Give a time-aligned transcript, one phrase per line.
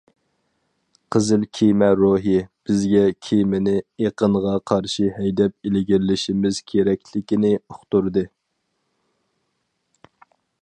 [1.15, 2.33] «قىزىل كېمە روھى»
[2.69, 3.73] بىزگە كېمىنى
[4.05, 8.25] ئېقىنغا قارشى ھەيدەپ ئىلگىرىلىشىمىز كېرەكلىكىنى ئۇقتۇردى.